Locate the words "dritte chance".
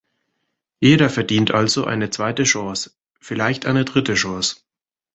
3.85-4.55